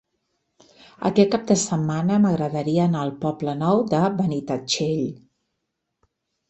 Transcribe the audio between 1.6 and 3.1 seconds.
setmana m'agradaria anar